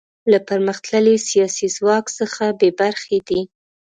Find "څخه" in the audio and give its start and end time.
2.19-2.43